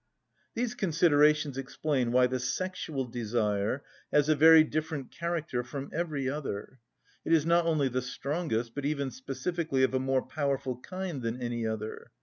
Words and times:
These 0.55 0.73
considerations 0.73 1.59
explain 1.59 2.11
why 2.11 2.25
the 2.25 2.39
sexual 2.39 3.05
desire 3.05 3.83
has 4.11 4.29
a 4.29 4.35
very 4.35 4.63
different 4.63 5.11
character 5.11 5.63
from 5.63 5.91
every 5.93 6.27
other; 6.27 6.79
it 7.23 7.31
is 7.31 7.45
not 7.45 7.67
only 7.67 7.87
the 7.87 8.01
strongest, 8.01 8.73
but 8.73 8.83
even 8.83 9.11
specifically 9.11 9.83
of 9.83 9.93
a 9.93 9.99
more 9.99 10.23
powerful 10.25 10.79
kind 10.79 11.21
than 11.21 11.39
any 11.39 11.67
other. 11.67 12.09